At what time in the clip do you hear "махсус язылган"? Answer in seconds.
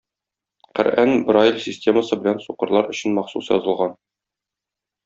3.21-3.97